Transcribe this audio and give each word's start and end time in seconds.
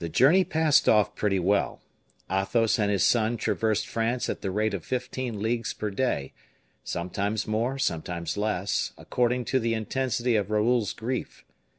The 0.00 0.10
journey 0.10 0.44
passed 0.44 0.86
off 0.86 1.14
pretty 1.14 1.38
well. 1.38 1.80
Athos 2.30 2.78
and 2.78 2.90
his 2.90 3.06
son 3.06 3.38
traversed 3.38 3.88
France 3.88 4.28
at 4.28 4.42
the 4.42 4.50
rate 4.50 4.74
of 4.74 4.84
fifteen 4.84 5.40
leagues 5.40 5.72
per 5.72 5.88
day; 5.88 6.34
sometimes 6.84 7.46
more, 7.46 7.78
sometimes 7.78 8.36
less, 8.36 8.92
according 8.98 9.46
to 9.46 9.58
the 9.60 9.72
intensity 9.72 10.36
of 10.36 10.50
Raoul's 10.50 10.92
grief. 10.92 11.42